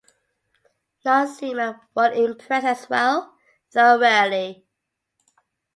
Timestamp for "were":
1.93-2.11